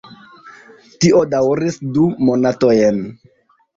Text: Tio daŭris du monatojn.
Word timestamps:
Tio 1.03 1.21
daŭris 1.33 1.77
du 1.99 2.07
monatojn. 2.31 2.99